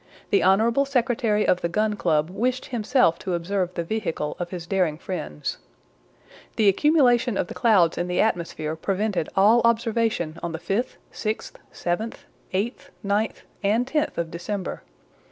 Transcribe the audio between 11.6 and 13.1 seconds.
7th, 8th,